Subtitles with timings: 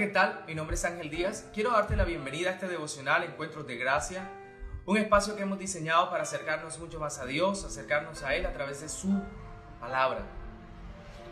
[0.00, 0.44] ¿qué tal?
[0.46, 1.44] Mi nombre es Ángel Díaz.
[1.52, 4.30] Quiero darte la bienvenida a este devocional Encuentros de Gracia,
[4.86, 8.52] un espacio que hemos diseñado para acercarnos mucho más a Dios, acercarnos a Él a
[8.54, 9.22] través de su
[9.78, 10.22] palabra.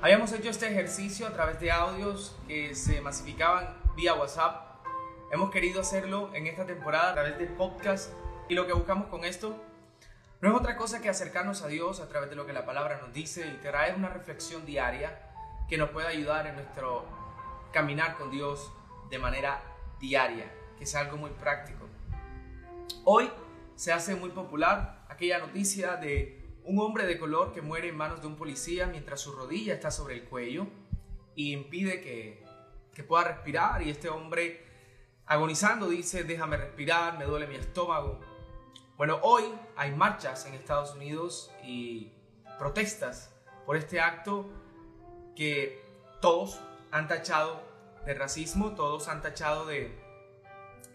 [0.03, 4.85] Habíamos hecho este ejercicio a través de audios que se masificaban vía WhatsApp.
[5.33, 8.13] Hemos querido hacerlo en esta temporada a través de podcast
[8.51, 9.57] y lo que buscamos con esto
[10.43, 13.01] no es otra cosa que acercarnos a Dios a través de lo que la palabra
[13.01, 15.23] nos dice y traer una reflexión diaria
[15.71, 17.28] que nos pueda ayudar en nuestro
[17.73, 18.73] caminar con Dios
[19.11, 19.63] de manera
[20.01, 21.87] diaria, que es algo muy práctico.
[23.05, 23.31] Hoy
[23.75, 28.21] se hace muy popular aquella noticia de un hombre de color que muere en manos
[28.21, 30.67] de un policía mientras su rodilla está sobre el cuello
[31.35, 32.45] y impide que,
[32.93, 34.65] que pueda respirar y este hombre
[35.27, 38.21] agonizando dice déjame respirar, me duele mi estómago.
[38.97, 39.45] Bueno, hoy
[39.77, 42.13] hay marchas en Estados Unidos y
[42.59, 43.33] protestas
[43.65, 44.51] por este acto
[45.37, 45.81] que
[46.21, 46.61] todos
[46.91, 47.63] han tachado
[48.07, 49.99] de racismo, todos han tachado de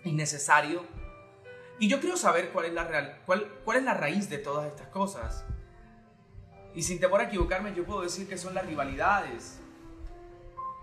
[0.03, 0.83] innecesario.
[1.79, 4.67] Y yo quiero saber cuál es la, real, cuál, cuál es la raíz de todas
[4.67, 5.45] estas cosas.
[6.75, 9.59] Y sin temor a equivocarme, yo puedo decir que son las rivalidades,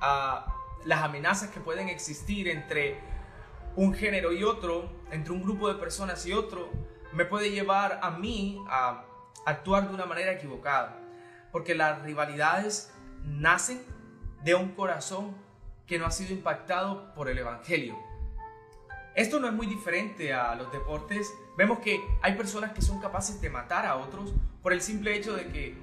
[0.01, 2.99] a las amenazas que pueden existir entre
[3.77, 6.71] un género y otro, entre un grupo de personas y otro,
[7.13, 9.05] me puede llevar a mí a
[9.47, 10.99] actuar de una manera equivocada.
[11.53, 12.93] Porque las rivalidades
[13.25, 13.83] nacen
[14.45, 15.35] de un corazón
[15.87, 17.99] que no ha sido impactado por el Evangelio.
[19.15, 21.33] Esto no es muy diferente a los deportes.
[21.57, 25.35] Vemos que hay personas que son capaces de matar a otros por el simple hecho
[25.35, 25.77] de que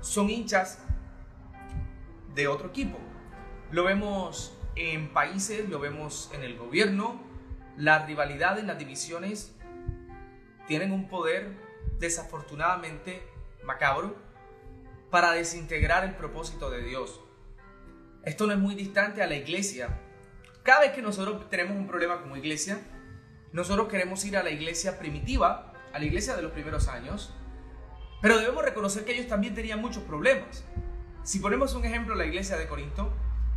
[0.00, 0.78] son hinchas
[2.34, 2.98] de otro equipo.
[3.70, 7.20] Lo vemos en países, lo vemos en el gobierno.
[7.76, 9.54] Las rivalidades, las divisiones
[10.66, 11.52] tienen un poder
[11.98, 13.22] desafortunadamente
[13.64, 14.16] macabro
[15.12, 17.20] para desintegrar el propósito de Dios.
[18.24, 20.00] Esto no es muy distante a la iglesia.
[20.62, 22.80] Cada vez que nosotros tenemos un problema como iglesia,
[23.52, 27.34] nosotros queremos ir a la iglesia primitiva, a la iglesia de los primeros años,
[28.22, 30.64] pero debemos reconocer que ellos también tenían muchos problemas.
[31.24, 33.12] Si ponemos un ejemplo, la iglesia de Corinto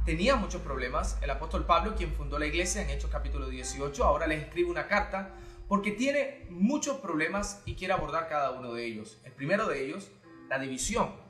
[0.06, 1.18] tenía muchos problemas.
[1.22, 4.88] El apóstol Pablo, quien fundó la iglesia en Hechos capítulo 18, ahora les escribe una
[4.90, 5.34] carta
[5.70, 9.22] porque tiene muchos problemas y quiere abordar cada uno de ellos.
[9.24, 10.12] El primero de ellos,
[10.50, 11.25] la división.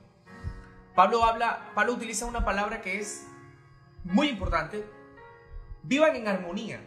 [0.95, 3.27] Pablo habla, Pablo utiliza una palabra que es
[4.05, 4.85] muy importante.
[5.83, 6.79] Vivan en armonía,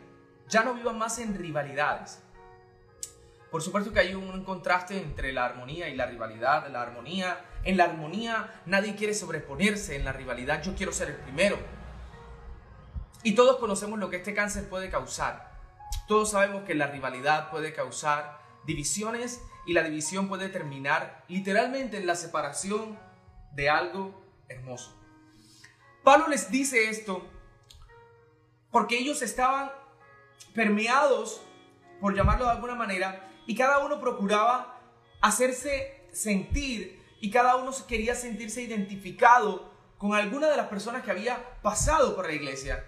[0.48, 2.22] ya no vivan más en rivalidades.
[3.50, 6.68] Por supuesto que hay un contraste entre la armonía y la rivalidad.
[6.68, 11.16] La armonía, en la armonía nadie quiere sobreponerse, en la rivalidad yo quiero ser el
[11.16, 11.58] primero.
[13.22, 15.52] Y todos conocemos lo que este cáncer puede causar.
[16.06, 22.06] Todos sabemos que la rivalidad puede causar divisiones y la división puede terminar literalmente en
[22.06, 22.98] la separación
[23.52, 24.14] de algo
[24.48, 24.94] hermoso.
[26.04, 27.22] Pablo les dice esto
[28.70, 29.70] porque ellos estaban
[30.54, 31.40] permeados,
[32.00, 34.80] por llamarlo de alguna manera, y cada uno procuraba
[35.20, 41.60] hacerse sentir y cada uno quería sentirse identificado con alguna de las personas que había
[41.60, 42.84] pasado por la iglesia.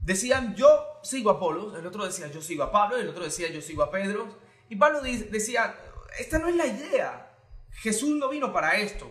[0.00, 0.68] Decían, yo
[1.02, 3.82] sigo a Apolo, el otro decía, yo sigo a Pablo, el otro decía, yo sigo
[3.82, 4.38] a Pedro.
[4.68, 5.76] Y Pablo decía,
[6.18, 7.36] esta no es la idea.
[7.72, 9.10] Jesús no vino para esto.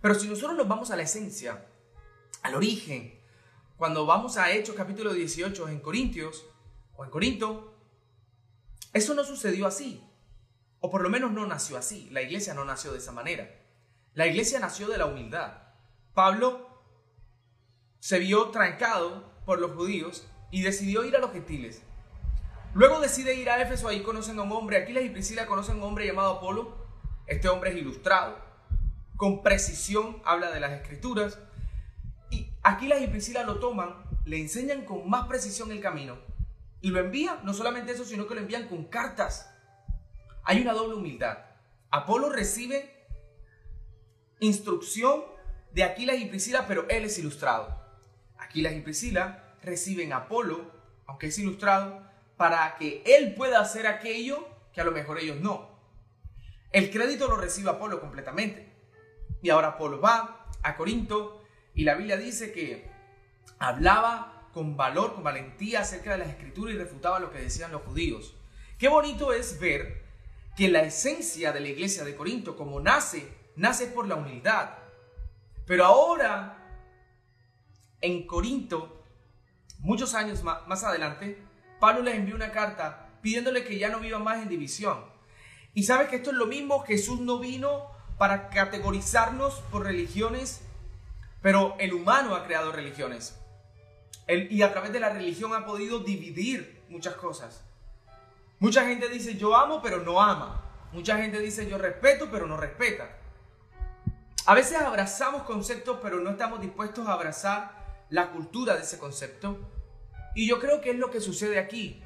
[0.00, 1.66] Pero si nosotros nos vamos a la esencia,
[2.42, 3.18] al origen,
[3.76, 6.44] cuando vamos a Hechos capítulo 18 en Corintios
[6.96, 7.74] o en Corinto,
[8.92, 10.02] eso no sucedió así.
[10.80, 12.08] O por lo menos no nació así.
[12.10, 13.50] La iglesia no nació de esa manera.
[14.14, 15.54] La iglesia nació de la humildad.
[16.14, 16.68] Pablo
[17.98, 21.82] se vio trancado por los judíos y decidió ir a los gentiles.
[22.74, 25.78] Luego decide ir a Éfeso, ahí conocen a un hombre, Aquiles y Priscila conocen a
[25.78, 26.86] un hombre llamado Apolo.
[27.26, 28.45] Este hombre es ilustrado
[29.16, 31.38] con precisión habla de las escrituras.
[32.30, 33.94] Y Aquilas y Priscila lo toman,
[34.24, 36.16] le enseñan con más precisión el camino
[36.80, 39.50] y lo envían, no solamente eso, sino que lo envían con cartas.
[40.44, 41.38] Hay una doble humildad.
[41.90, 43.08] Apolo recibe
[44.38, 45.24] instrucción
[45.72, 47.76] de Aquilas y Priscila, pero él es ilustrado.
[48.38, 50.70] Aquilas y Priscila reciben a Apolo,
[51.06, 52.02] aunque es ilustrado,
[52.36, 55.68] para que él pueda hacer aquello que a lo mejor ellos no.
[56.70, 58.75] El crédito lo recibe Apolo completamente.
[59.42, 61.44] Y ahora Pablo va a Corinto
[61.74, 62.90] y la Biblia dice que
[63.58, 67.82] hablaba con valor, con valentía acerca de las escrituras y refutaba lo que decían los
[67.82, 68.34] judíos.
[68.78, 70.02] Qué bonito es ver
[70.56, 74.70] que la esencia de la iglesia de Corinto, como nace, nace por la humildad.
[75.66, 76.56] Pero ahora,
[78.00, 79.04] en Corinto,
[79.78, 81.42] muchos años más, adelante,
[81.78, 85.04] Pablo les envió una carta pidiéndole que ya no vivan más en división.
[85.74, 90.62] Y sabes que esto es lo mismo, Jesús no vino para categorizarnos por religiones,
[91.42, 93.38] pero el humano ha creado religiones.
[94.28, 97.62] y a través de la religión ha podido dividir muchas cosas.
[98.58, 100.64] Mucha gente dice yo amo pero no ama.
[100.92, 103.08] Mucha gente dice yo respeto pero no respeta.
[104.46, 109.58] A veces abrazamos conceptos pero no estamos dispuestos a abrazar la cultura de ese concepto.
[110.34, 112.02] Y yo creo que es lo que sucede aquí.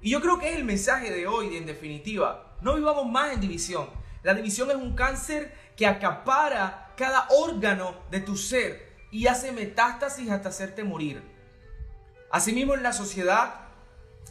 [0.00, 2.56] Y yo creo que es el mensaje de hoy, en definitiva.
[2.60, 3.88] No vivamos más en división.
[4.22, 10.30] La división es un cáncer que acapara cada órgano de tu ser y hace metástasis
[10.30, 11.22] hasta hacerte morir.
[12.30, 13.66] Asimismo en la sociedad,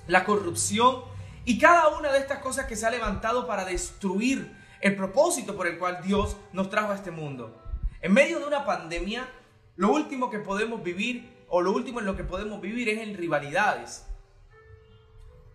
[0.07, 1.03] la corrupción
[1.45, 5.67] y cada una de estas cosas que se ha levantado para destruir el propósito por
[5.67, 7.61] el cual Dios nos trajo a este mundo.
[8.01, 9.27] En medio de una pandemia,
[9.75, 13.15] lo último que podemos vivir o lo último en lo que podemos vivir es en
[13.15, 14.05] rivalidades.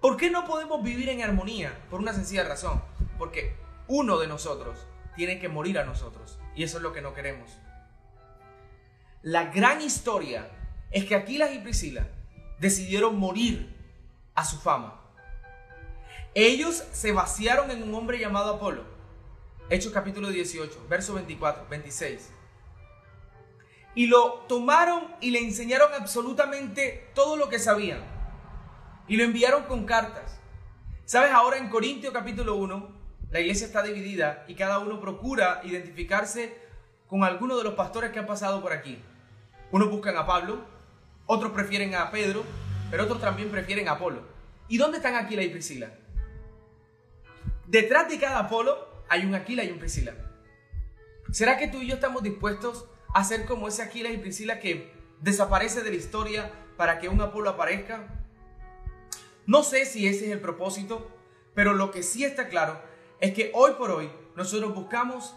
[0.00, 1.78] ¿Por qué no podemos vivir en armonía?
[1.90, 2.82] Por una sencilla razón.
[3.18, 3.54] Porque
[3.90, 6.38] uno de nosotros tiene que morir a nosotros.
[6.54, 7.58] Y eso es lo que no queremos.
[9.22, 10.48] La gran historia
[10.92, 12.06] es que Aquilas y Priscila
[12.60, 13.76] decidieron morir
[14.36, 15.00] a su fama.
[16.34, 18.84] Ellos se vaciaron en un hombre llamado Apolo.
[19.68, 22.30] Hechos capítulo 18, verso 24, 26.
[23.96, 28.02] Y lo tomaron y le enseñaron absolutamente todo lo que sabían.
[29.08, 30.40] Y lo enviaron con cartas.
[31.06, 31.32] ¿Sabes?
[31.32, 32.99] Ahora en Corintio capítulo 1,
[33.30, 36.56] la iglesia está dividida y cada uno procura identificarse
[37.06, 39.00] con alguno de los pastores que han pasado por aquí.
[39.70, 40.64] Unos buscan a Pablo,
[41.26, 42.44] otros prefieren a Pedro,
[42.90, 44.22] pero otros también prefieren a Apolo.
[44.68, 45.92] ¿Y dónde están Aquila y Priscila?
[47.66, 50.12] Detrás de cada Apolo hay un Aquila y un Priscila.
[51.30, 54.92] ¿Será que tú y yo estamos dispuestos a ser como ese Aquila y Priscila que
[55.20, 58.08] desaparece de la historia para que un Apolo aparezca?
[59.46, 61.16] No sé si ese es el propósito,
[61.54, 62.89] pero lo que sí está claro
[63.20, 65.34] es que hoy por hoy nosotros buscamos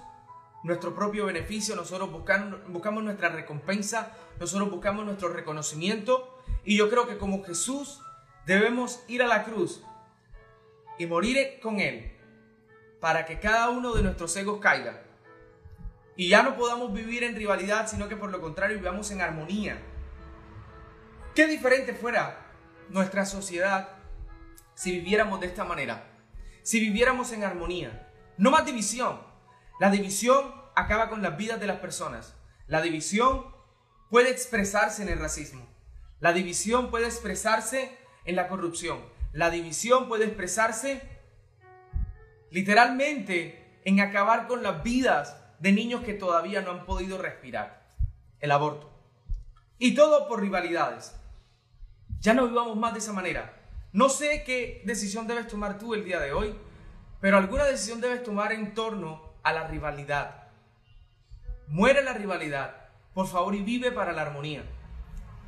[0.64, 7.18] nuestro propio beneficio, nosotros buscamos, nuestra recompensa, nosotros buscamos nuestro reconocimiento y yo creo que
[7.18, 8.00] como Jesús
[8.46, 9.84] debemos ir a la cruz
[10.98, 12.18] y morir con Él
[13.02, 15.04] para que cada uno de nuestros egos caiga
[16.16, 19.82] y ya no podamos vivir en rivalidad, sino que por lo contrario vivamos en armonía.
[21.36, 22.46] Qué diferente fuera
[22.90, 23.90] nuestra sociedad
[24.76, 26.13] si viviéramos de esta manera
[26.64, 28.10] si viviéramos en armonía.
[28.38, 29.22] No más división.
[29.80, 32.36] La división acaba con las vidas de las personas.
[32.68, 33.46] La división
[34.10, 35.68] puede expresarse en el racismo.
[36.20, 39.00] La división puede expresarse en la corrupción.
[39.34, 41.02] La división puede expresarse
[42.50, 47.88] literalmente en acabar con las vidas de niños que todavía no han podido respirar.
[48.40, 48.90] El aborto.
[49.78, 51.16] Y todo por rivalidades.
[52.20, 53.63] Ya no vivamos más de esa manera.
[53.94, 56.56] No sé qué decisión debes tomar tú el día de hoy,
[57.22, 60.48] pero alguna decisión debes tomar en torno a la rivalidad.
[61.68, 64.64] Muere la rivalidad, por favor, y vive para la armonía.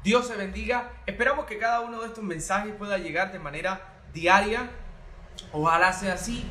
[0.03, 0.94] Dios se bendiga.
[1.07, 4.69] Esperamos que cada uno de estos mensajes pueda llegar de manera diaria.
[5.51, 6.45] Ojalá sea así,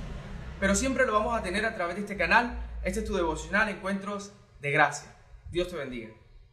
[0.58, 2.58] pero siempre lo vamos a tener a través de este canal.
[2.82, 5.14] Este es tu devocional, Encuentros de Gracia.
[5.52, 6.08] Dios te bendiga.